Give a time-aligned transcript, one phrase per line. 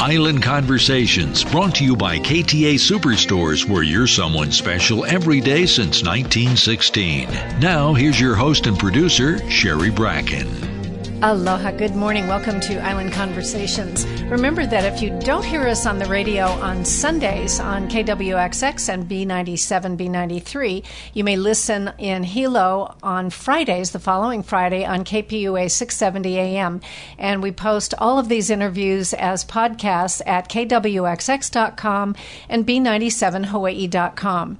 [0.00, 6.02] Island Conversations brought to you by KTA Superstores where you're someone special every day since
[6.02, 7.28] 1916.
[7.60, 10.69] Now here's your host and producer Sherry Bracken.
[11.22, 12.28] Aloha, good morning.
[12.28, 14.06] Welcome to Island Conversations.
[14.22, 19.06] Remember that if you don't hear us on the radio on Sundays on KWXX and
[19.06, 26.38] B97, B93, you may listen in Hilo on Fridays, the following Friday, on KPUA 670
[26.38, 26.80] AM.
[27.18, 32.16] And we post all of these interviews as podcasts at KWXX.com
[32.48, 34.58] and B97Hawaii.com.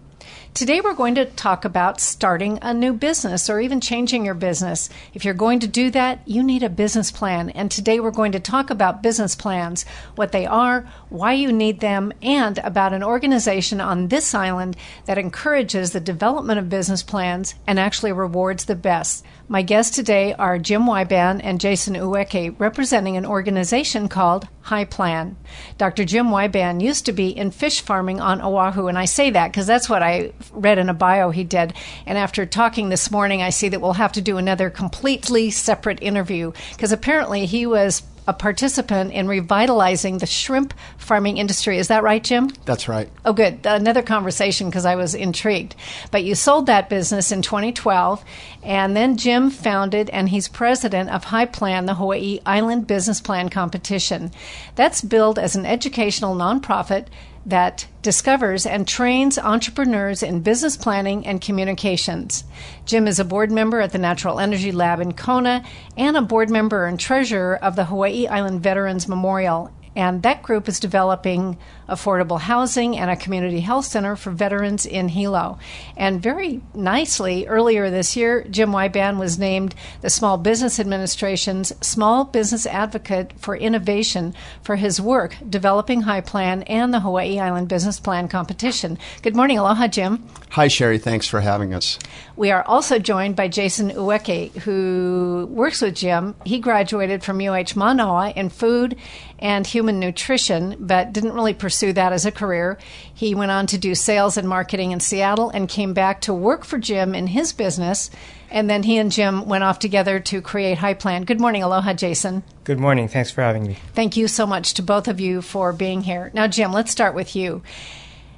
[0.53, 4.91] Today, we're going to talk about starting a new business or even changing your business.
[5.15, 7.51] If you're going to do that, you need a business plan.
[7.51, 9.84] And today, we're going to talk about business plans,
[10.17, 14.77] what they are, why you need them, and about an organization on this island
[15.07, 19.25] that encourages the development of business plans and actually rewards the best.
[19.53, 25.34] My guests today are Jim Wyban and Jason Ueki, representing an organization called HIPlan.
[25.77, 26.05] Dr.
[26.05, 29.67] Jim Wyban used to be in fish farming on Oahu, and I say that because
[29.67, 31.75] that's what I read in a bio he did.
[32.07, 36.01] And after talking this morning, I see that we'll have to do another completely separate
[36.01, 41.78] interview because apparently he was a participant in revitalizing the shrimp farming industry.
[41.78, 42.48] Is that right, Jim?
[42.64, 43.11] That's right.
[43.25, 43.67] Oh, good.
[43.67, 45.75] Another conversation because I was intrigued.
[46.12, 48.25] But you sold that business in 2012,
[48.62, 54.31] and then Jim founded and he's president of HIPlan, the Hawaii Island Business Plan Competition.
[54.77, 57.06] That's billed as an educational nonprofit
[57.46, 62.44] that discovers and trains entrepreneurs in business planning and communications.
[62.84, 65.64] Jim is a board member at the Natural Energy Lab in Kona
[65.96, 70.69] and a board member and treasurer of the Hawaii Island Veterans Memorial and that group
[70.69, 71.58] is developing
[71.89, 75.58] affordable housing and a community health center for veterans in Hilo.
[75.96, 82.24] And very nicely, earlier this year, Jim Wyban was named the Small Business Administration's Small
[82.24, 88.29] Business Advocate for Innovation for his work developing HIPlan and the Hawaii Island Business Plan
[88.29, 88.98] competition.
[89.23, 89.58] Good morning.
[89.58, 90.27] Aloha, Jim.
[90.50, 90.98] Hi, Sherry.
[90.98, 91.98] Thanks for having us.
[92.40, 96.34] We are also joined by Jason Ueki, who works with Jim.
[96.46, 98.96] He graduated from UH Manoa in food
[99.39, 102.79] and human nutrition, but didn't really pursue that as a career.
[103.12, 106.64] He went on to do sales and marketing in Seattle and came back to work
[106.64, 108.11] for Jim in his business.
[108.50, 111.27] And then he and Jim went off together to create HIPlan.
[111.27, 111.62] Good morning.
[111.62, 112.42] Aloha, Jason.
[112.64, 113.06] Good morning.
[113.06, 113.77] Thanks for having me.
[113.92, 116.30] Thank you so much to both of you for being here.
[116.33, 117.62] Now, Jim, let's start with you.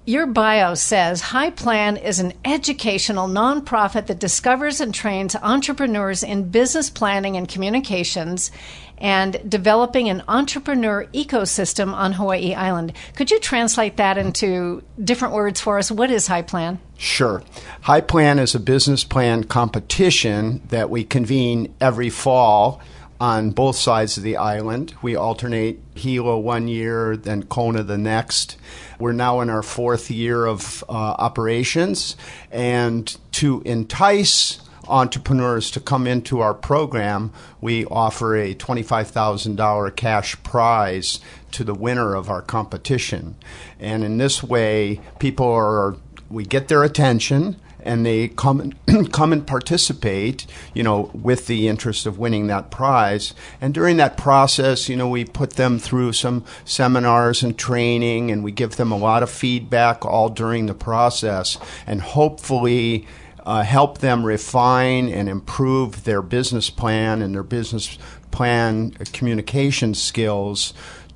[0.05, 6.91] Your bio says HIPlan is an educational nonprofit that discovers and trains entrepreneurs in business
[6.91, 8.51] planning and communications
[8.99, 12.95] and developing an entrepreneur ecosystem on Hawaii Island.
[13.15, 15.89] Could you translate that into different words for us?
[15.89, 16.79] What is HIPlan?
[16.99, 17.45] Sure.
[17.85, 22.81] HIPlan is a business plan competition that we convene every fall
[23.23, 24.93] on both sides of the island.
[25.01, 28.57] We alternate Hilo one year, then Kona the next.
[28.99, 32.17] We're now in our fourth year of uh, operations,
[32.51, 41.21] and to entice entrepreneurs to come into our program, we offer a $25,000 cash prize
[41.53, 43.37] to the winner of our competition.
[43.79, 45.95] And in this way, people are,
[46.29, 47.55] we get their attention
[47.85, 48.73] and they come
[49.13, 53.35] come and participate, you know, with the interest of winning that prize.
[53.61, 58.43] And during that process, you know, we put them through some seminars and training, and
[58.45, 63.07] we give them a lot of feedback all during the process, and hopefully.
[63.45, 67.99] Uh, help them refine and improve their business plan and their business
[68.31, 70.73] plan communication skills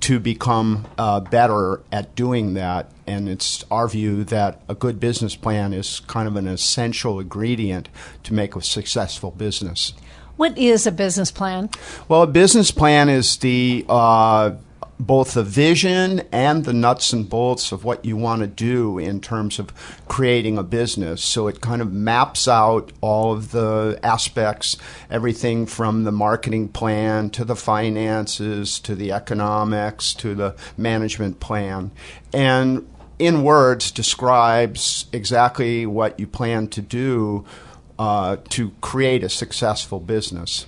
[0.06, 2.88] to become uh, better at doing that.
[3.08, 7.88] And it's our view that a good business plan is kind of an essential ingredient
[8.22, 9.94] to make a successful business.
[10.36, 11.70] What is a business plan?
[12.06, 14.52] Well, a business plan is the uh,
[14.98, 19.20] both the vision and the nuts and bolts of what you want to do in
[19.20, 19.72] terms of
[20.08, 21.22] creating a business.
[21.22, 24.76] So it kind of maps out all of the aspects,
[25.10, 31.90] everything from the marketing plan to the finances to the economics to the management plan.
[32.32, 32.88] And
[33.18, 37.44] in words, describes exactly what you plan to do
[37.98, 40.66] uh, to create a successful business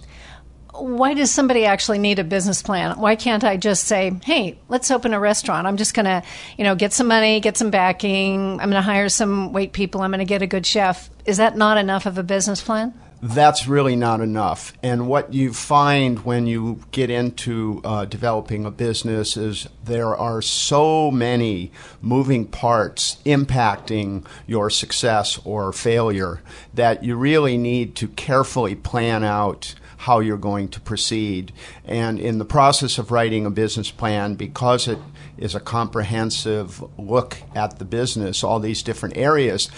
[0.80, 2.98] why does somebody actually need a business plan?
[2.98, 5.66] Why can't I just say, "Hey, let's open a restaurant.
[5.66, 6.22] I'm just going to,
[6.56, 8.52] you know, get some money, get some backing.
[8.52, 10.02] I'm going to hire some wait people.
[10.02, 12.94] I'm going to get a good chef." Is that not enough of a business plan?
[13.20, 14.72] that's really not enough.
[14.82, 20.40] And what you find when you get into uh, developing a business is there are
[20.40, 26.40] so many moving parts impacting your success or failure
[26.74, 31.52] that you really need to carefully plan out how you're going to proceed.
[31.84, 34.98] And in the process of writing a business plan, because it
[35.36, 39.70] is a comprehensive look at the business, all these different areas,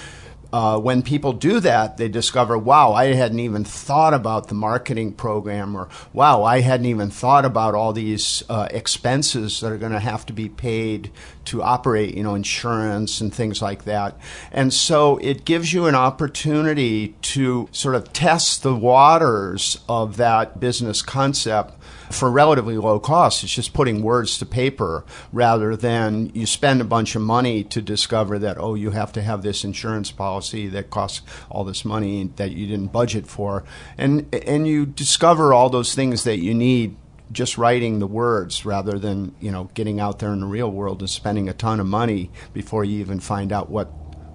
[0.52, 5.12] uh, when people do that, they discover, wow, I hadn't even thought about the marketing
[5.12, 9.92] program, or wow, I hadn't even thought about all these uh, expenses that are going
[9.92, 11.10] to have to be paid
[11.46, 14.18] to operate, you know, insurance and things like that.
[14.52, 20.60] And so it gives you an opportunity to sort of test the waters of that
[20.60, 21.79] business concept
[22.10, 23.44] for relatively low cost.
[23.44, 27.80] It's just putting words to paper rather than you spend a bunch of money to
[27.80, 32.30] discover that, oh, you have to have this insurance policy that costs all this money
[32.36, 33.64] that you didn't budget for.
[33.96, 36.96] And, and you discover all those things that you need
[37.32, 41.00] just writing the words rather than you know getting out there in the real world
[41.00, 43.86] and spending a ton of money before you even find out what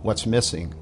[0.01, 0.74] what's missing.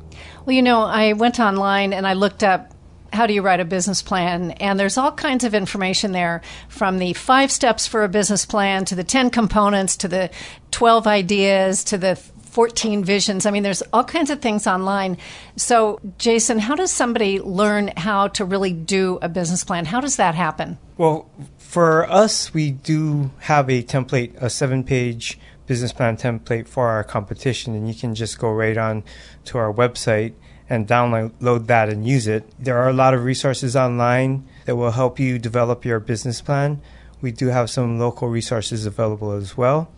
[0.46, 2.73] Well, you know, I went online and I looked up
[3.14, 4.52] how do you write a business plan?
[4.52, 8.86] And there's all kinds of information there from the five steps for a business plan
[8.86, 10.30] to the 10 components to the
[10.72, 13.46] 12 ideas to the 14 visions.
[13.46, 15.18] I mean, there's all kinds of things online.
[15.56, 19.86] So, Jason, how does somebody learn how to really do a business plan?
[19.86, 20.78] How does that happen?
[20.98, 26.90] Well, for us, we do have a template, a seven page business plan template for
[26.90, 29.04] our competition, and you can just go right on
[29.46, 30.34] to our website
[30.70, 32.44] and download that and use it.
[32.60, 36.82] There are a lot of resources online that will help you develop your business plan.
[37.22, 39.90] We do have some local resources available as well.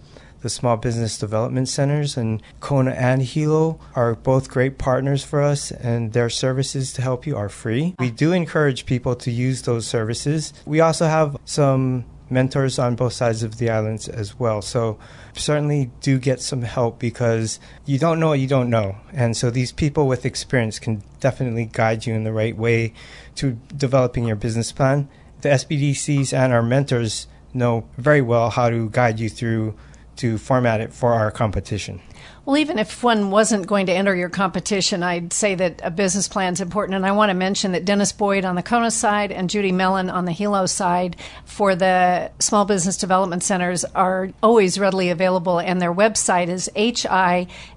[0.42, 5.72] The Small Business Development Centers and Kona and Hilo are both great partners for us,
[5.72, 7.96] and their services to help you are free.
[7.98, 10.54] We do encourage people to use those services.
[10.66, 14.62] We also have some mentors on both sides of the islands as well.
[14.62, 14.98] So
[15.34, 18.98] certainly do get some help because you don't know what you don't know.
[19.14, 22.94] And so these people with experience can definitely guide you in the right way
[23.36, 25.10] to developing your business plan.
[25.42, 29.76] The SBDCs and our mentors know very well how to guide you through
[30.18, 32.02] to format it for our competition.
[32.46, 36.28] Well, even if one wasn't going to enter your competition, I'd say that a business
[36.28, 36.96] plan is important.
[36.96, 40.12] And I want to mention that Dennis Boyd on the Kona side and Judy Mellon
[40.12, 45.82] on the Hilo side for the Small Business Development Centers are always readily available, and
[45.82, 47.74] their website is hisbdc.org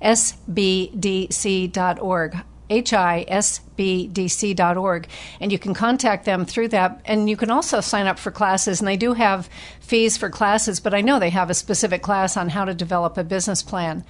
[2.70, 3.58] hisbdc.org.
[5.40, 7.00] And you can contact them through that.
[7.04, 8.80] And you can also sign up for classes.
[8.80, 9.48] And they do have
[9.80, 13.16] fees for classes, but I know they have a specific class on how to develop
[13.16, 14.04] a business plan.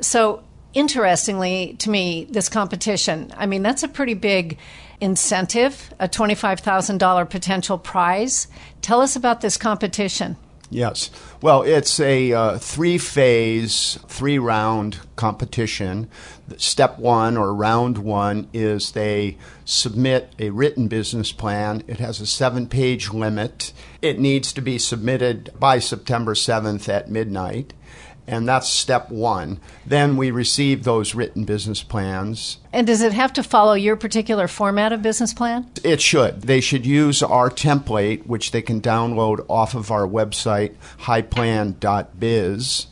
[0.00, 0.42] So,
[0.74, 4.58] interestingly to me, this competition, I mean, that's a pretty big
[5.00, 8.46] incentive, a $25,000 potential prize.
[8.80, 10.36] Tell us about this competition.
[10.72, 11.10] Yes.
[11.42, 16.08] Well, it's a uh, three phase, three round competition.
[16.56, 19.36] Step one or round one is they
[19.66, 21.84] submit a written business plan.
[21.86, 23.74] It has a seven page limit.
[24.00, 27.74] It needs to be submitted by September 7th at midnight
[28.26, 29.60] and that's step one.
[29.84, 32.58] Then we receive those written business plans.
[32.72, 35.70] And does it have to follow your particular format of business plan?
[35.82, 36.42] It should.
[36.42, 42.86] They should use our template, which they can download off of our website, hiplan.biz.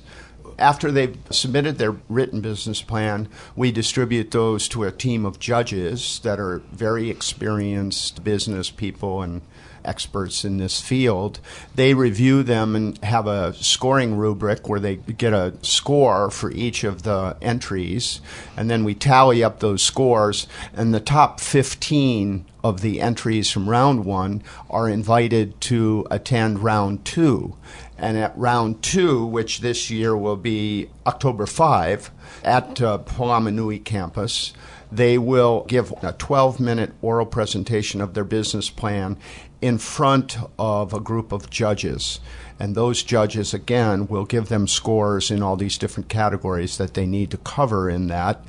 [0.58, 6.20] After they've submitted their written business plan, we distribute those to a team of judges
[6.22, 9.40] that are very experienced business people and
[9.84, 11.40] experts in this field.
[11.74, 16.84] They review them and have a scoring rubric where they get a score for each
[16.84, 18.20] of the entries,
[18.56, 23.68] and then we tally up those scores, and the top 15 of the entries from
[23.68, 27.56] round one are invited to attend round two.
[27.96, 32.10] And at round two, which this year will be October 5
[32.44, 34.52] at uh, Palamanui campus,
[34.92, 39.16] they will give a 12 minute oral presentation of their business plan
[39.60, 42.20] in front of a group of judges.
[42.58, 47.06] And those judges, again, will give them scores in all these different categories that they
[47.06, 48.44] need to cover in that.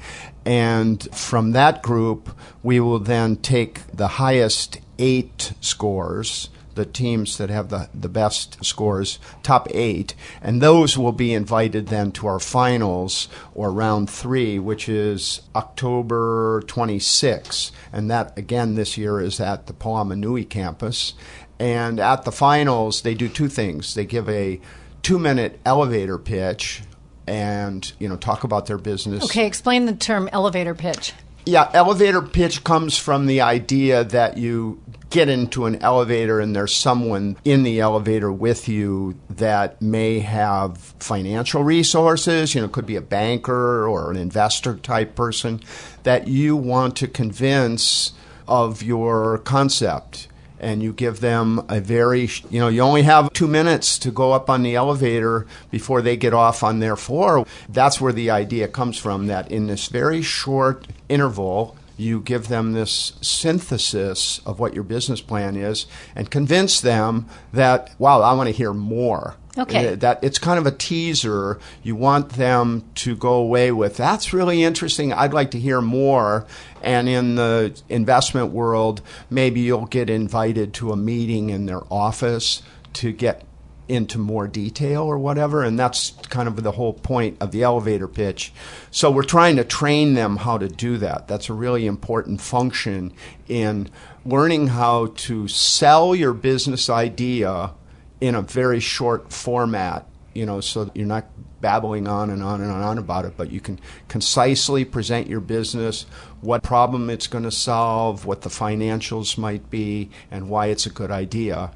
[0.46, 7.50] And from that group, we will then take the highest eight scores the teams that
[7.50, 12.40] have the, the best scores, top eight, and those will be invited then to our
[12.40, 17.72] finals or round three, which is October 26.
[17.92, 21.14] And that, again, this year is at the Palamanui campus.
[21.60, 23.94] And at the finals, they do two things.
[23.94, 24.60] They give a
[25.04, 26.82] two minute elevator pitch
[27.28, 29.24] and you know talk about their business.
[29.24, 31.14] Okay, explain the term elevator pitch.
[31.46, 34.80] Yeah, elevator pitch comes from the idea that you
[35.12, 40.78] get into an elevator and there's someone in the elevator with you that may have
[41.00, 45.62] financial resources, you know, could be a banker or an investor type person
[46.04, 48.14] that you want to convince
[48.48, 50.28] of your concept
[50.62, 54.32] and you give them a very, you know, you only have two minutes to go
[54.32, 57.46] up on the elevator before they get off on their floor.
[57.68, 62.74] That's where the idea comes from that in this very short interval, you give them
[62.74, 68.48] this synthesis of what your business plan is and convince them that, wow, I want
[68.48, 69.36] to hear more.
[69.58, 69.90] Okay.
[69.90, 71.60] Uh, that it's kind of a teaser.
[71.84, 75.12] You want them to go away with that's really interesting.
[75.12, 76.46] I'd like to hear more.
[76.82, 82.62] And in the investment world, maybe you'll get invited to a meeting in their office
[82.94, 83.44] to get
[83.88, 85.64] into more detail or whatever.
[85.64, 88.54] And that's kind of the whole point of the elevator pitch.
[88.90, 91.28] So we're trying to train them how to do that.
[91.28, 93.14] That's a really important function
[93.48, 93.90] in
[94.26, 97.74] learning how to sell your business idea
[98.22, 101.26] in a very short format, you know, so you're not
[101.60, 106.06] babbling on and on and on about it, but you can concisely present your business,
[106.42, 110.90] what problem it's going to solve, what the financials might be, and why it's a
[110.90, 111.72] good idea.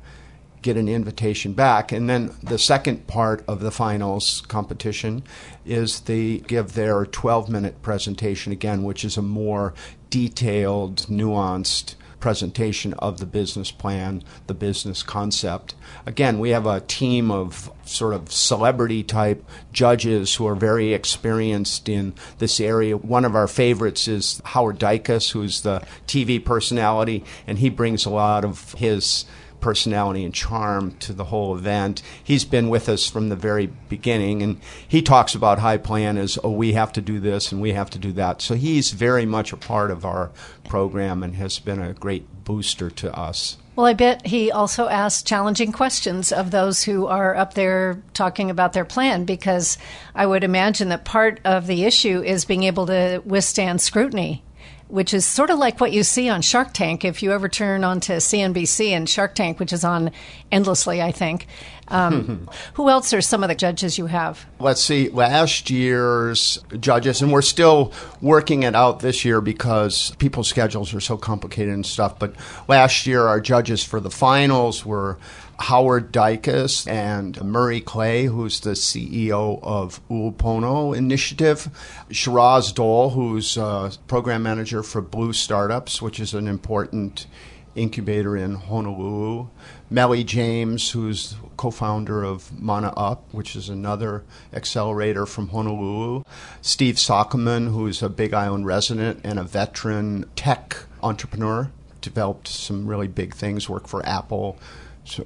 [0.65, 1.91] Get an invitation back.
[1.91, 5.21] And then the second part of the finals competition
[5.63, 9.75] is they give their 12 minute presentation again, which is a more
[10.09, 15.75] detailed, nuanced presentation of the business plan, the business concept.
[16.07, 21.87] Again, we have a team of sort of celebrity type judges who are very experienced
[21.87, 22.97] in this area.
[22.97, 28.09] One of our favorites is Howard Dicus, who's the TV personality, and he brings a
[28.09, 29.25] lot of his
[29.65, 32.03] personality and charm to the whole event.
[32.23, 36.51] He's been with us from the very beginning, and he talks about HIPlan as, oh,
[36.51, 38.43] we have to do this and we have to do that.
[38.43, 40.29] So he's very much a part of our
[40.69, 43.57] program and has been a great booster to us.
[43.75, 48.51] Well, I bet he also asks challenging questions of those who are up there talking
[48.51, 49.79] about their plan because
[50.13, 54.43] I would imagine that part of the issue is being able to withstand scrutiny
[54.87, 57.03] which is sort of like what you see on Shark Tank.
[57.03, 60.11] If you ever turn on to CNBC and Shark Tank, which is on
[60.51, 61.47] endlessly, I think.
[61.87, 64.45] Um, who else are some of the judges you have?
[64.59, 70.47] Let's see, last year's judges, and we're still working it out this year because people's
[70.47, 72.19] schedules are so complicated and stuff.
[72.19, 72.35] But
[72.67, 75.17] last year, our judges for the finals were
[75.59, 81.69] Howard Dicus and Murray Clay, who's the CEO of Ulupono Initiative,
[82.11, 87.27] Shiraz Dole, who's a program manager for Blue Startups, which is an important
[87.75, 89.47] incubator in Honolulu,
[89.89, 96.23] Meli James, who's co-founder of Mana Up, which is another accelerator from Honolulu,
[96.61, 101.69] Steve Sakoman, who's a Big Island resident and a veteran tech entrepreneur,
[102.01, 104.57] developed some really big things, worked for Apple,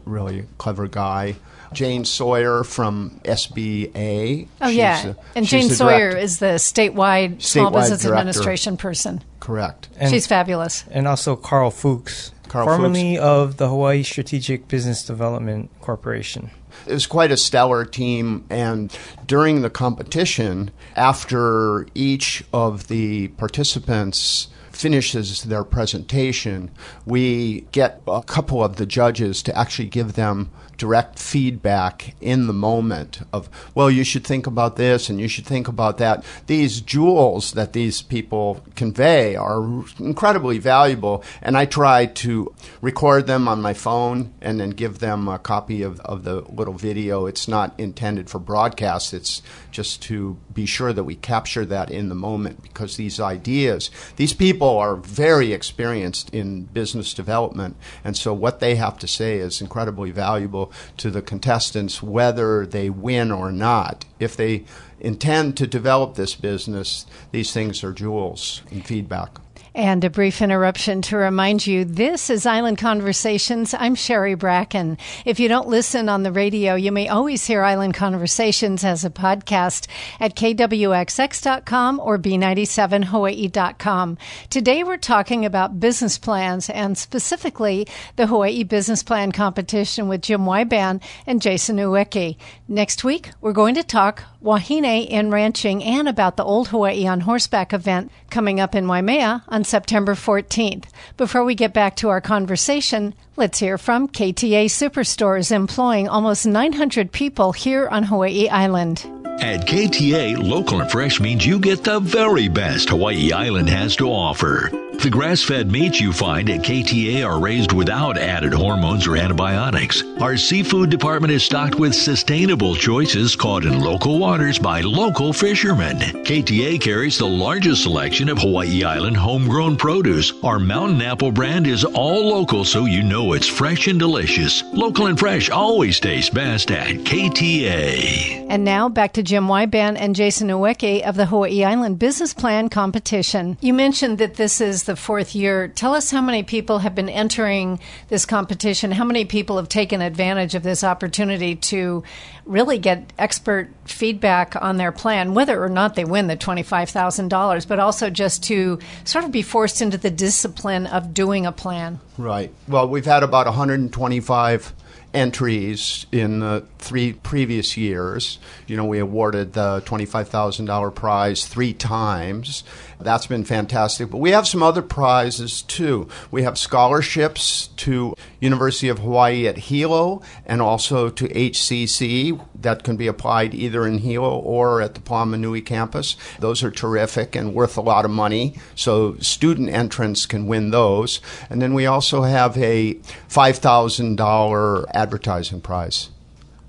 [0.05, 1.35] really clever guy.
[1.73, 4.47] Jane Sawyer from SBA.
[4.61, 8.17] Oh she's yeah, a, and Jane Sawyer is the statewide, statewide small business director.
[8.17, 9.23] administration person.
[9.39, 9.89] Correct.
[9.97, 10.83] And, she's fabulous.
[10.89, 13.19] And also Karl Fooks, Karl formerly Fooks.
[13.19, 16.49] of the Hawaii Strategic Business Development Corporation.
[16.87, 18.95] It was quite a stellar team, and
[19.27, 24.47] during the competition, after each of the participants
[24.79, 26.71] finishes their presentation,
[27.05, 32.53] we get a couple of the judges to actually give them direct feedback in the
[32.53, 36.23] moment of, well, you should think about this and you should think about that.
[36.47, 39.61] These jewels that these people convey are
[39.99, 45.27] incredibly valuable, and I try to record them on my phone and then give them
[45.27, 47.25] a copy of, of the little video.
[47.25, 52.07] It's not intended for broadcast, it's just to be sure that we capture that in
[52.07, 58.33] the moment because these ideas, these people are very experienced in business development, and so
[58.33, 63.51] what they have to say is incredibly valuable to the contestants whether they win or
[63.51, 64.05] not.
[64.19, 64.65] If they
[64.99, 69.39] intend to develop this business, these things are jewels in feedback.
[69.79, 73.73] And a brief interruption to remind you this is Island Conversations.
[73.73, 74.97] I'm Sherry Bracken.
[75.23, 79.09] If you don't listen on the radio, you may always hear Island Conversations as a
[79.09, 79.87] podcast
[80.19, 84.17] at kwxx.com or b97hawaii.com.
[84.49, 90.41] Today we're talking about business plans and specifically the Hawaii Business Plan competition with Jim
[90.41, 92.35] Wyban and Jason Ueki.
[92.67, 97.21] Next week, we're going to talk wahine and ranching and about the Old Hawaii on
[97.21, 100.85] Horseback event coming up in Waimea on September 14th.
[101.15, 107.09] Before we get back to our conversation, let's hear from KTA Superstores employing almost 900
[107.09, 109.05] people here on Hawaii Island.
[109.39, 114.09] At KTA, local and fresh means you get the very best Hawaii Island has to
[114.09, 114.69] offer.
[115.01, 120.03] The grass fed meats you find at KTA are raised without added hormones or antibiotics.
[120.19, 125.99] Our seafood department is stocked with sustainable choices caught in local waters by local fishermen.
[125.99, 130.33] KTA carries the largest selection of Hawaii Island homegrown produce.
[130.43, 134.63] Our mountain apple brand is all local so you know it's fresh and delicious.
[134.73, 138.47] Local and fresh always tastes best at KTA.
[138.49, 142.69] And now back to Jim Wyban and Jason Ueki of the Hawaii Island Business Plan
[142.69, 143.57] Competition.
[143.61, 145.67] You mentioned that this is the fourth year.
[145.67, 148.91] Tell us how many people have been entering this competition.
[148.91, 152.03] How many people have taken advantage of this opportunity to
[152.45, 157.79] really get expert feedback on their plan, whether or not they win the $25,000, but
[157.79, 161.99] also just to sort of be forced into the discipline of doing a plan?
[162.19, 162.53] Right.
[162.67, 164.73] Well, we've had about 125
[165.13, 168.39] entries in the three previous years.
[168.67, 172.65] You know, we awarded the $25,000 prize three times.
[173.01, 174.09] That's been fantastic.
[174.09, 176.09] But we have some other prizes too.
[176.31, 182.97] We have scholarships to University of Hawaii at Hilo and also to HCC that can
[182.97, 186.17] be applied either in Hilo or at the Palamanui campus.
[186.39, 188.55] Those are terrific and worth a lot of money.
[188.75, 191.21] So student entrants can win those.
[191.49, 192.95] And then we also have a
[193.29, 196.09] $5,000 advertising prize.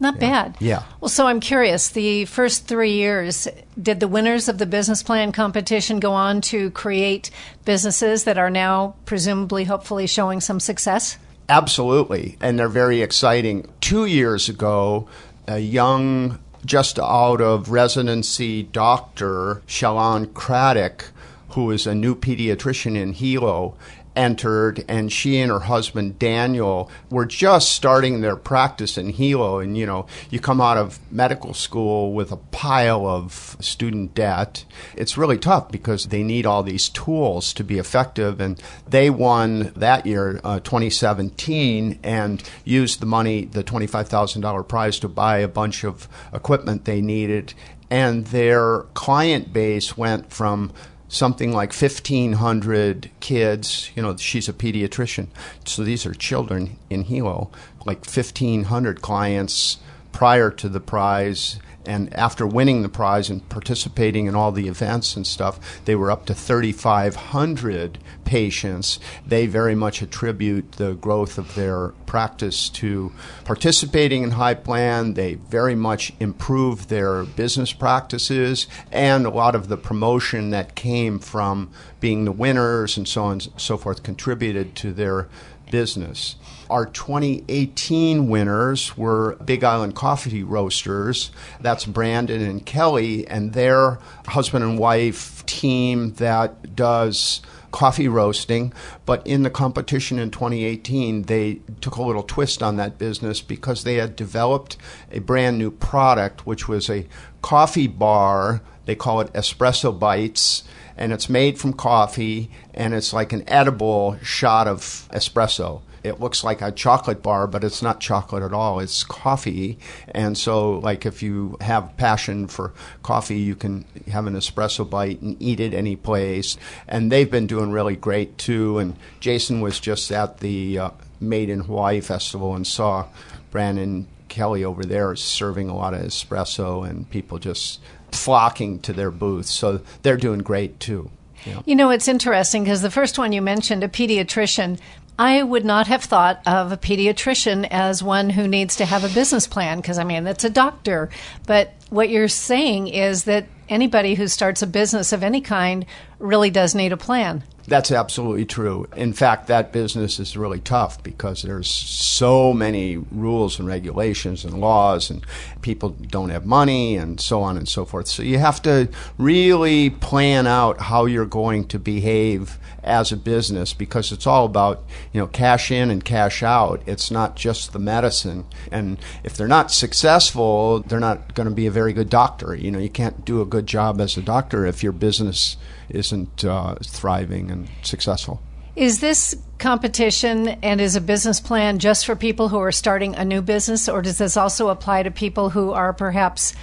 [0.00, 0.20] Not Yeah.
[0.20, 0.56] bad.
[0.60, 0.82] Yeah.
[1.00, 1.88] Well, so I'm curious.
[1.88, 3.46] The first three years,
[3.80, 7.30] did the winners of the business plan competition go on to create
[7.66, 11.18] businesses that are now presumably, hopefully, showing some success?
[11.50, 12.38] Absolutely.
[12.40, 13.68] And they're very exciting.
[13.80, 15.06] Two years ago,
[15.46, 21.10] a young, just out of residency doctor, Shalon Craddock,
[21.50, 23.74] who is a new pediatrician in Hilo,
[24.16, 29.58] entered and she and her husband Daniel were just starting their practice in Hilo.
[29.58, 34.64] And you know you come out of medical school with a pile of student debt.
[34.96, 38.40] It's really tough because they need all these tools to be effective.
[38.40, 45.08] And they won that year uh, 2017 and used the money the $25,000 prize to
[45.08, 47.54] buy a bunch of equipment they needed.
[47.90, 50.72] And their client base went from
[51.10, 53.90] something like 1,500 kids.
[53.94, 55.26] You know, she's a pediatrician.
[55.66, 57.50] So these are children in Hilo,
[57.84, 59.78] like 1,500 clients
[60.12, 61.58] prior to the prize.
[61.86, 66.10] And after winning the prize and participating in all the events and stuff, they were
[66.10, 69.00] up to 3,500 patients.
[69.26, 73.12] They very much attribute the growth of their practice to
[73.44, 75.14] participating in HIPlan.
[75.14, 81.18] They very much improved their business practices and a lot of the promotion that came
[81.18, 85.28] from being the winners and so on and so forth contributed to their
[85.70, 86.36] business.
[86.70, 91.32] Our 2018 winners were Big Island Coffee Roasters.
[91.60, 98.72] That's Brandon and Kelly, and their husband and wife team that does coffee roasting.
[99.04, 103.82] But in the competition in 2018, they took a little twist on that business because
[103.82, 104.76] they had developed
[105.10, 107.08] a brand new product, which was a
[107.42, 108.62] coffee bar.
[108.86, 110.62] They call it Espresso Bites
[110.96, 115.80] and it's made from coffee and it's like an edible shot of espresso.
[116.02, 118.80] It looks like a chocolate bar, but it's not chocolate at all.
[118.80, 119.78] It's coffee.
[120.08, 125.20] And so, like, if you have passion for coffee, you can have an espresso bite
[125.20, 126.56] and eat it any place.
[126.88, 128.78] And they've been doing really great too.
[128.78, 133.06] And Jason was just at the uh, Made in Hawaii Festival and saw
[133.50, 137.80] Brandon Kelly over there serving a lot of espresso and people just
[138.12, 139.50] flocking to their booths.
[139.50, 141.10] So they're doing great too.
[141.46, 141.60] Yeah.
[141.64, 144.78] You know, it's interesting because the first one you mentioned, a pediatrician,
[145.20, 149.08] I would not have thought of a pediatrician as one who needs to have a
[149.10, 151.10] business plan because, I mean, that's a doctor.
[151.46, 155.84] But what you're saying is that anybody who starts a business of any kind
[156.18, 157.44] really does need a plan.
[157.66, 158.88] That's absolutely true.
[158.96, 164.58] In fact, that business is really tough because there's so many rules and regulations and
[164.58, 165.24] laws, and
[165.60, 168.08] people don't have money, and so on and so forth.
[168.08, 173.72] So you have to really plan out how you're going to behave as a business
[173.72, 176.82] because it's all about you know cash in and cash out.
[176.86, 181.66] It's not just the medicine, and if they're not successful, they're not going to be
[181.66, 182.54] a very good doctor.
[182.54, 185.56] You know, you can't do a good job as a doctor if your business
[185.88, 188.42] isn't uh, thriving and successful.
[188.76, 193.24] Is this competition and is a business plan just for people who are starting a
[193.24, 196.54] new business, or does this also apply to people who are perhaps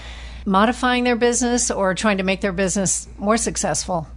[0.46, 4.08] modifying their business or trying to make their business more successful?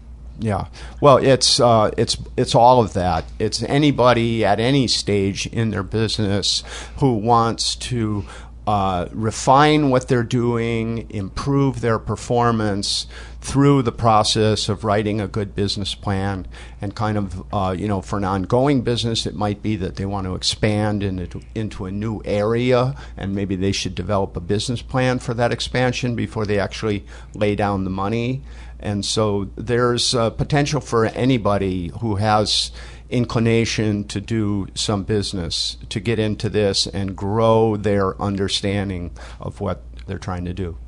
[0.42, 0.68] Yeah,
[1.02, 3.26] well, it's uh, it's it's all of that.
[3.38, 6.64] It's anybody at any stage in their business
[6.96, 8.24] who wants to
[8.66, 13.06] uh, refine what they're doing, improve their performance
[13.40, 16.46] through the process of writing a good business plan.
[16.80, 20.06] And kind of, uh, you know, for an ongoing business, it might be that they
[20.06, 24.82] want to expand into, into a new area, and maybe they should develop a business
[24.82, 28.42] plan for that expansion before they actually lay down the money.
[28.80, 32.72] And so there's uh, potential for anybody who has
[33.08, 39.82] inclination to do some business to get into this and grow their understanding of what
[40.06, 40.78] they're trying to do.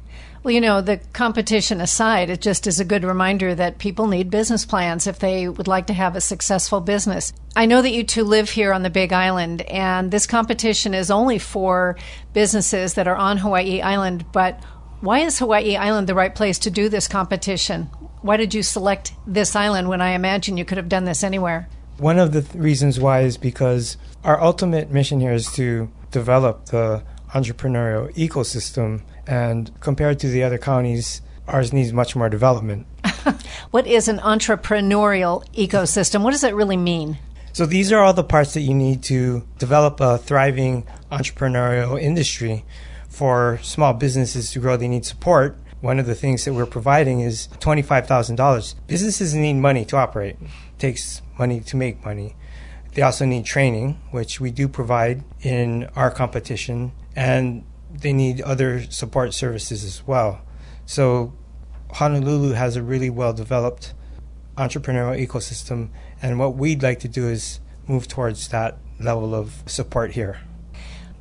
[0.42, 4.28] Well, you know, the competition aside, it just is a good reminder that people need
[4.28, 7.32] business plans if they would like to have a successful business.
[7.54, 11.12] I know that you two live here on the Big Island, and this competition is
[11.12, 11.96] only for
[12.32, 14.60] businesses that are on Hawaii Island, but
[15.02, 17.90] why is Hawaii Island the right place to do this competition?
[18.22, 21.68] Why did you select this island when I imagine you could have done this anywhere?
[21.98, 26.66] One of the th- reasons why is because our ultimate mission here is to develop
[26.66, 27.02] the
[27.34, 32.86] entrepreneurial ecosystem, and compared to the other counties, ours needs much more development.
[33.72, 36.22] what is an entrepreneurial ecosystem?
[36.22, 37.18] What does that really mean?
[37.52, 42.64] So, these are all the parts that you need to develop a thriving entrepreneurial industry.
[43.12, 45.58] For small businesses to grow, they need support.
[45.82, 48.74] One of the things that we're providing is $25,000.
[48.86, 50.48] Businesses need money to operate It
[50.78, 52.36] takes money to make money.
[52.94, 58.90] They also need training, which we do provide in our competition, and they need other
[58.90, 60.40] support services as well.
[60.86, 61.34] So,
[61.92, 63.92] Honolulu has a really well developed
[64.56, 65.90] entrepreneurial ecosystem,
[66.22, 70.40] and what we'd like to do is move towards that level of support here.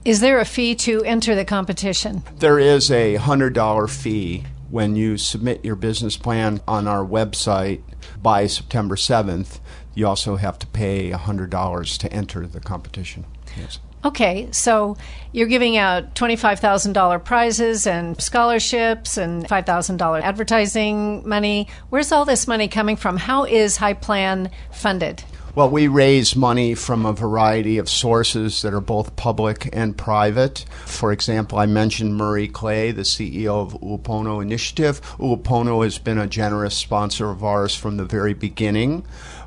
[0.03, 2.23] Is there a fee to enter the competition?
[2.37, 7.81] There is a $100 fee when you submit your business plan on our website
[8.21, 9.59] by September 7th,
[9.93, 13.25] you also have to pay $100 to enter the competition.
[13.57, 13.79] Yes.
[14.03, 14.97] Okay, so
[15.31, 21.67] you're giving out $25,000 prizes and scholarships and $5,000 advertising money.
[21.89, 23.17] Where's all this money coming from?
[23.17, 25.23] How is HIPlan funded?
[25.53, 30.63] Well, we raise money from a variety of sources that are both public and private.
[30.85, 35.01] For example, I mentioned Murray Clay, the CEO of Ulupono Initiative.
[35.17, 39.03] Ulupono has been a generous sponsor of ours from the very beginning.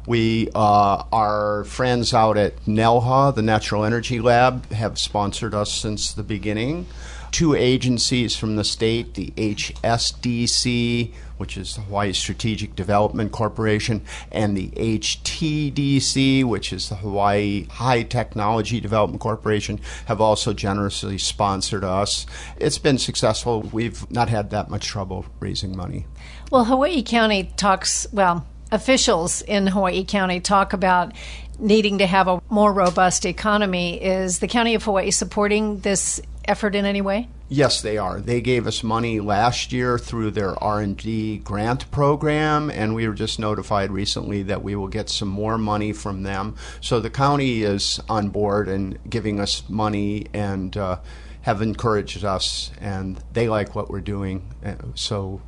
[0.06, 6.12] We, uh, our friends out at NELHA, the Natural Energy Lab, have sponsored us since
[6.12, 6.86] the beginning
[7.34, 11.10] two agencies from the state, the HSDC,
[11.44, 14.00] which is the Hawaii Strategic Development Corporation,
[14.33, 21.85] and the HTDC, which is the Hawaii High Technology Development Corporation, have also generously sponsored
[21.85, 22.24] us.
[22.57, 23.61] It's been successful.
[23.61, 26.07] We've not had that much trouble raising money.
[26.50, 31.12] Well, Hawaii County talks, well, officials in Hawaii County talk about
[31.58, 34.02] needing to have a more robust economy.
[34.02, 37.28] Is the County of Hawaii supporting this effort in any way?
[37.48, 38.20] Yes, they are.
[38.20, 43.38] They gave us money last year through their R&D grant program and we were just
[43.38, 46.56] notified recently that we will get some more money from them.
[46.80, 51.00] So the county is on board and giving us money and uh,
[51.42, 54.48] have encouraged us and they like what we're doing.
[54.64, 55.42] Uh, so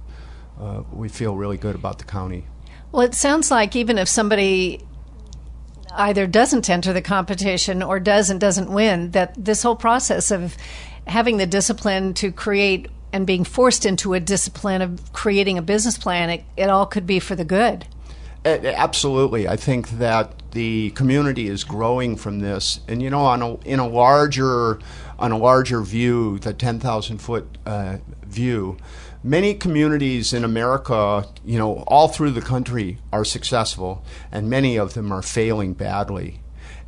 [0.61, 2.47] uh, we feel really good about the county.
[2.93, 4.86] Well, it sounds like even if somebody
[5.99, 10.57] either doesn't enter the competition or does and doesn't win, that this whole process of
[11.07, 15.97] having the discipline to create and being forced into a discipline of creating a business
[15.97, 17.87] plan, it, it all could be for the good.
[18.45, 19.49] Absolutely.
[19.49, 22.81] I think that the community is growing from this.
[22.87, 24.79] And, you know, on a, in a larger,
[25.19, 28.77] on a larger view, the 10,000 foot uh, view,
[29.27, 34.95] many communities in America, you know, all through the country are successful, and many of
[34.95, 36.39] them are failing badly.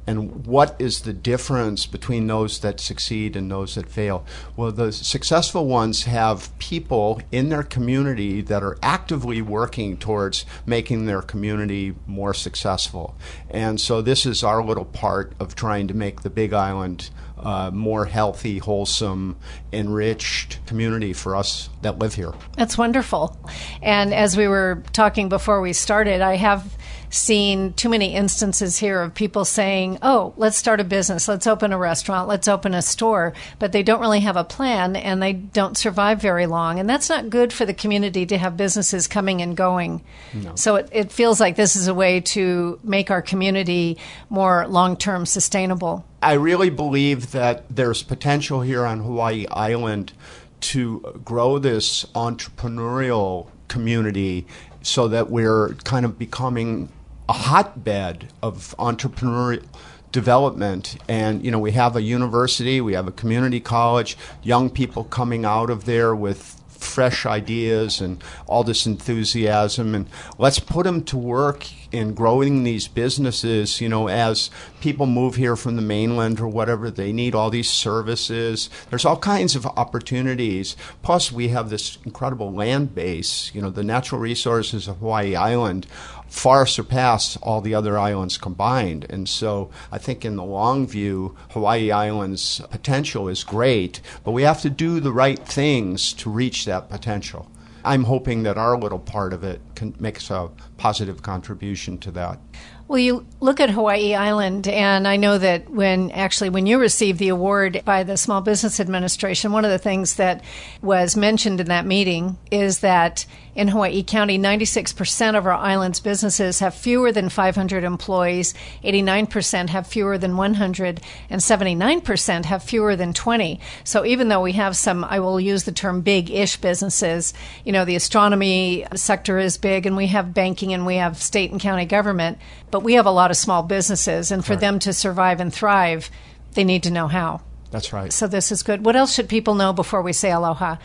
[0.08, 4.24] And what is the difference between those that succeed and those that fail?
[4.56, 11.04] Well, the successful ones have people in their community that are actively working towards making
[11.04, 13.16] their community more successful.
[13.50, 17.70] And so this is our little part of trying to make the Big Island uh,
[17.70, 19.36] more healthy, wholesome,
[19.74, 22.32] enriched community for us that live here.
[22.56, 23.36] That's wonderful.
[23.82, 26.78] And as we were talking before we started, I have
[27.10, 31.72] seen too many instances here of people saying, oh, let's start a business, let's open
[31.72, 35.32] a restaurant, let's open a store, but they don't really have a plan and they
[35.32, 36.78] don't survive very long.
[36.78, 40.02] And that's not good for the community to have businesses coming and going.
[40.34, 40.54] No.
[40.54, 44.96] So it, it feels like this is a way to make our community more long
[44.96, 46.04] term sustainable.
[46.22, 50.12] I really believe that there's potential here on Hawaii Island
[50.60, 54.46] to grow this entrepreneurial community
[54.82, 56.88] so that we're kind of becoming
[57.28, 59.64] a hotbed of entrepreneurial
[60.12, 60.96] development.
[61.08, 65.44] And, you know, we have a university, we have a community college, young people coming
[65.44, 69.94] out of there with fresh ideas and all this enthusiasm.
[69.94, 75.36] And let's put them to work in growing these businesses you know as people move
[75.36, 78.68] here from the mainland or whatever they need all these services.
[78.90, 80.76] There's all kinds of opportunities.
[81.02, 85.86] Plus we have this incredible land base you know the natural resources of Hawaii Island
[86.28, 89.06] far surpass all the other islands combined.
[89.10, 94.42] And so I think in the long view, Hawaii Island's potential is great, but we
[94.42, 97.50] have to do the right things to reach that potential.
[97.84, 102.40] I'm hoping that our little part of it can makes a positive contribution to that.
[102.88, 107.18] Well, you look at Hawaii Island, and I know that when actually when you received
[107.18, 110.42] the award by the Small Business Administration, one of the things that
[110.80, 116.60] was mentioned in that meeting is that in Hawaii County, 96% of our island's businesses
[116.60, 123.12] have fewer than 500 employees, 89% have fewer than 100, and 79% have fewer than
[123.12, 123.60] 20.
[123.82, 127.72] So even though we have some, I will use the term big ish businesses, you
[127.72, 131.60] know, the astronomy sector is big, and we have banking and we have state and
[131.60, 132.38] county government,
[132.70, 134.60] but we have a lot of small businesses, and for right.
[134.60, 136.10] them to survive and thrive,
[136.52, 137.40] they need to know how.
[137.70, 138.12] That's right.
[138.12, 138.84] So this is good.
[138.84, 140.76] What else should people know before we say aloha?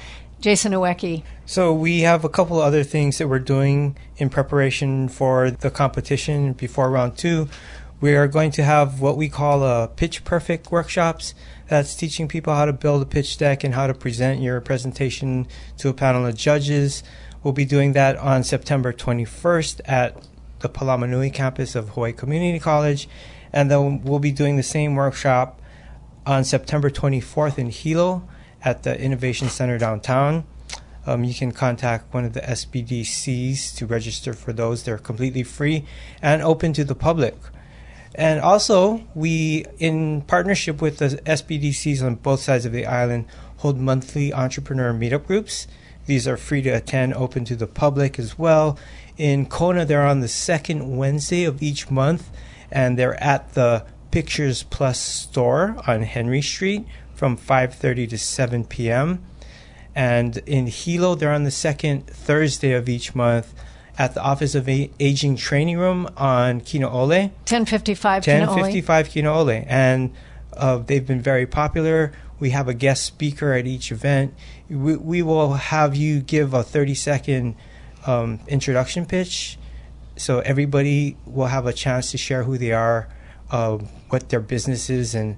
[0.41, 1.23] Jason Ueki.
[1.45, 5.71] So we have a couple of other things that we're doing in preparation for the
[5.71, 7.47] competition before round two.
[8.01, 11.33] We are going to have what we call a pitch perfect workshops.
[11.69, 15.47] That's teaching people how to build a pitch deck and how to present your presentation
[15.77, 17.03] to a panel of judges.
[17.43, 20.15] We'll be doing that on September 21st at
[20.59, 23.09] the Palamanui campus of Hawaii Community College.
[23.51, 25.61] And then we'll be doing the same workshop
[26.25, 28.27] on September 24th in Hilo
[28.63, 30.45] at the Innovation Center downtown.
[31.05, 34.83] Um, you can contact one of the SBDCs to register for those.
[34.83, 35.85] They're completely free
[36.21, 37.35] and open to the public.
[38.15, 43.25] And also, we, in partnership with the SBDCs on both sides of the island,
[43.57, 45.67] hold monthly entrepreneur meetup groups.
[46.05, 48.77] These are free to attend, open to the public as well.
[49.17, 52.29] In Kona, they're on the second Wednesday of each month,
[52.71, 56.85] and they're at the Pictures Plus store on Henry Street
[57.15, 59.23] from 5:30 to 7 p.m.
[59.95, 63.53] And in Hilo, they're on the second Thursday of each month
[63.97, 67.29] at the Office of A- Aging Training Room on Kino'ole.
[67.45, 68.47] 1055 Kinoole.
[68.47, 69.65] 1055 Kino'ole.
[69.67, 70.13] And
[70.57, 72.11] uh, they've been very popular.
[72.39, 74.33] We have a guest speaker at each event.
[74.73, 77.55] We, we will have you give a 30 second
[78.05, 79.57] um, introduction pitch.
[80.15, 83.07] So everybody will have a chance to share who they are,
[83.51, 83.77] uh,
[84.09, 85.37] what their business is, and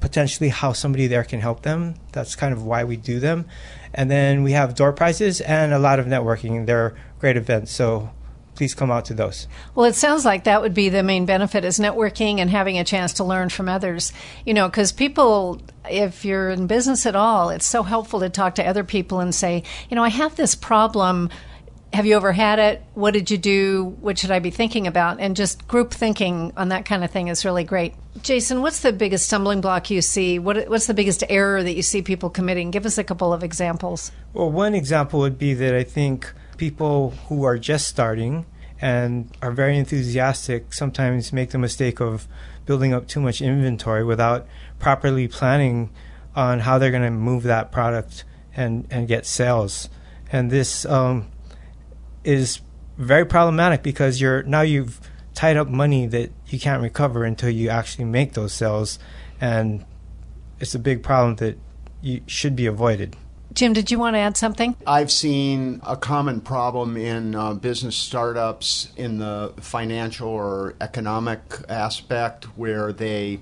[0.00, 1.96] potentially how somebody there can help them.
[2.12, 3.46] That's kind of why we do them.
[3.92, 6.66] And then we have door prizes and a lot of networking.
[6.66, 7.72] They're great events.
[7.72, 8.10] So
[8.54, 9.48] please come out to those.
[9.74, 12.84] Well, it sounds like that would be the main benefit is networking and having a
[12.84, 14.12] chance to learn from others.
[14.44, 18.54] You know, because people, if you're in business at all, it's so helpful to talk
[18.56, 21.30] to other people and say, you know, I have this problem
[21.94, 22.82] have you ever had it?
[22.94, 23.96] What did you do?
[24.00, 25.20] What should I be thinking about?
[25.20, 27.94] And just group thinking on that kind of thing is really great.
[28.20, 30.38] Jason, what's the biggest stumbling block you see?
[30.38, 32.72] What, what's the biggest error that you see people committing?
[32.72, 34.10] Give us a couple of examples.
[34.32, 36.32] Well, one example would be that I think
[36.64, 38.46] people who are just starting
[38.80, 42.26] and are very enthusiastic sometimes make the mistake of
[42.64, 44.46] building up too much inventory without
[44.78, 45.90] properly planning
[46.34, 48.24] on how they're going to move that product
[48.56, 49.90] and, and get sales.
[50.32, 51.30] And this um,
[52.24, 52.62] is
[52.96, 54.98] very problematic because you're now you've
[55.34, 58.98] tied up money that you can't recover until you actually make those sales,
[59.38, 59.84] and
[60.60, 61.58] it's a big problem that
[62.00, 63.16] you should be avoided.
[63.54, 64.76] Jim, did you want to add something?
[64.86, 72.44] I've seen a common problem in uh, business startups in the financial or economic aspect
[72.56, 73.38] where they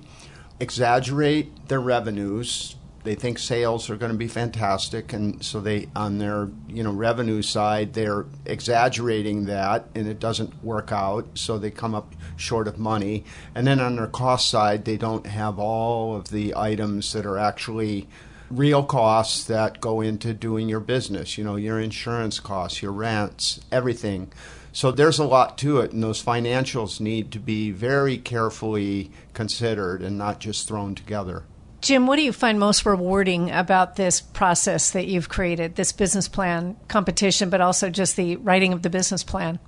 [0.59, 6.19] exaggerate their revenues they think sales are going to be fantastic, and so they on
[6.19, 11.69] their you know revenue side they're exaggerating that, and it doesn't work out, so they
[11.69, 13.25] come up short of money.
[13.53, 17.37] And then on their cost side, they don't have all of the items that are
[17.37, 18.07] actually
[18.49, 21.37] real costs that go into doing your business.
[21.37, 24.31] You know, your insurance costs, your rents, everything.
[24.71, 30.01] So there's a lot to it, and those financials need to be very carefully considered
[30.01, 31.43] and not just thrown together.
[31.81, 36.29] Jim, what do you find most rewarding about this process that you've created, this business
[36.29, 39.59] plan competition, but also just the writing of the business plan?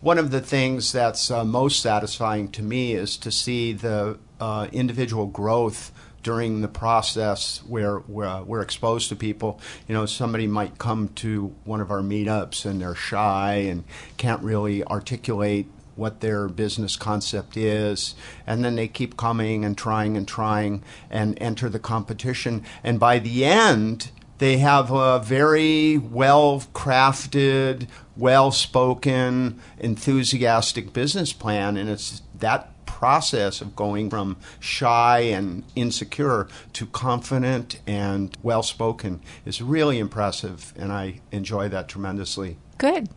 [0.00, 4.68] One of the things that's uh, most satisfying to me is to see the uh,
[4.70, 5.90] individual growth
[6.22, 9.60] during the process where we're, uh, we're, exposed to people.
[9.88, 13.82] You know, somebody might come to one of our meetups and they're shy and
[14.18, 18.14] can't really articulate what their business concept is,
[18.46, 22.62] and then they keep coming and trying and trying and enter the competition.
[22.84, 31.76] And by the end, they have a very well crafted, well spoken, enthusiastic business plan,
[31.76, 39.20] and it's that process of going from shy and insecure to confident and well spoken
[39.44, 42.56] is really impressive, and I enjoy that tremendously.
[42.78, 43.08] Good.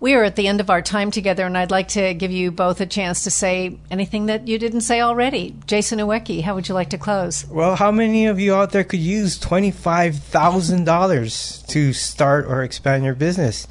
[0.00, 2.50] We are at the end of our time together, and I'd like to give you
[2.50, 5.56] both a chance to say anything that you didn't say already.
[5.66, 7.46] Jason Ueki, how would you like to close?
[7.46, 13.14] Well, how many of you out there could use $25,000 to start or expand your
[13.14, 13.66] business?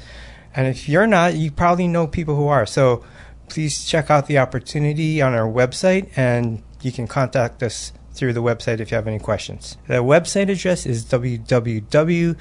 [0.56, 2.64] And if you're not, you probably know people who are.
[2.66, 3.04] So
[3.48, 8.42] please check out the opportunity on our website, and you can contact us through the
[8.42, 9.76] website if you have any questions.
[9.86, 12.38] The website address is www.hi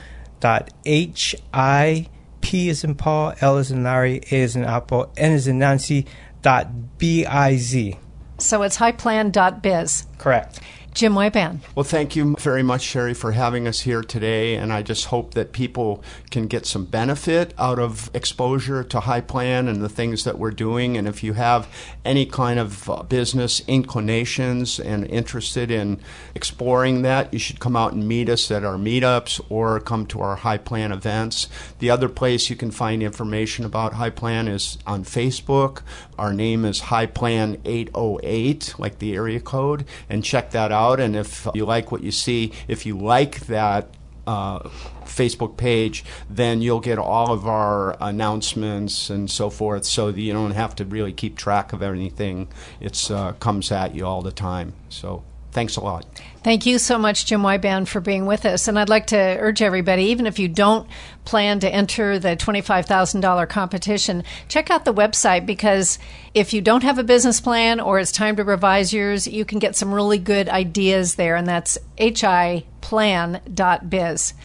[2.43, 5.57] P is in Paul, L is in Larry, A is in Apple, N is in
[5.57, 6.05] Nancy,
[6.43, 7.97] dot B-I-Z.
[8.37, 10.05] So it's hiplan.biz.
[10.17, 10.59] Correct.
[10.93, 11.57] Jim Wyban.
[11.73, 14.55] Well, thank you very much, Sherry, for having us here today.
[14.55, 19.67] And I just hope that people can get some benefit out of exposure to HIPlan
[19.67, 20.95] and the things that we're doing.
[20.95, 21.67] And if you have
[22.05, 25.99] any kind of uh, business inclinations and interested in
[26.35, 30.21] exploring that, you should come out and meet us at our meetups or come to
[30.21, 31.47] our HIPlan events.
[31.79, 35.81] The other place you can find information about HIPlan is on Facebook.
[36.19, 40.99] Our name is HIPlan 808, like the area code, and check that out out.
[40.99, 43.83] And if you like what you see, if you like that
[44.25, 44.59] uh,
[45.05, 50.33] Facebook page, then you'll get all of our announcements and so forth, so that you
[50.33, 52.47] don't have to really keep track of anything.
[52.79, 54.73] It uh, comes at you all the time.
[54.89, 56.05] So thanks a lot.
[56.43, 58.67] Thank you so much, Jim Wyban, for being with us.
[58.67, 60.87] And I'd like to urge everybody, even if you don't
[61.25, 65.97] plan to enter the $25,000 competition, check out the website because
[66.33, 69.59] if you don't have a business plan or it's time to revise yours, you can
[69.59, 71.37] get some really good ideas there.
[71.37, 72.63] And that's hiplan.biz.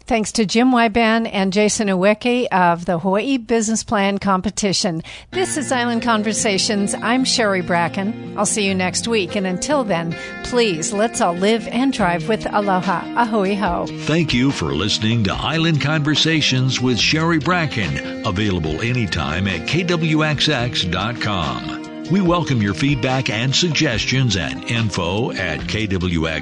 [0.06, 5.02] Thanks to Jim Wyban and Jason Ueki of the Hawaii Business Plan Competition.
[5.32, 6.94] This is Island Conversations.
[6.94, 8.38] I'm Sherry Bracken.
[8.38, 9.34] I'll see you next week.
[9.34, 13.03] And until then, please let's all live and drive with aloha.
[13.14, 13.87] Ahui ho.
[14.07, 18.27] Thank you for listening to Island Conversations with Sherry Bracken.
[18.27, 20.48] Available anytime at kwxx.com.
[22.11, 26.38] We welcome your feedback and suggestions at info at kwxx.com.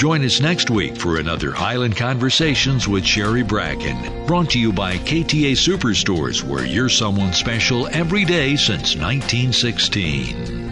[0.00, 4.96] Join us next week for another Island Conversations with Sherry Bracken, brought to you by
[4.96, 10.69] KTA Superstores, where you're someone special every day since 1916.